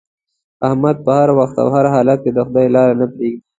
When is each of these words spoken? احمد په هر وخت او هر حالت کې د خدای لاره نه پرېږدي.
احمد 0.67 0.97
په 1.05 1.11
هر 1.19 1.29
وخت 1.39 1.55
او 1.63 1.67
هر 1.75 1.85
حالت 1.93 2.19
کې 2.23 2.31
د 2.33 2.39
خدای 2.47 2.67
لاره 2.75 2.93
نه 3.01 3.05
پرېږدي. 3.13 3.41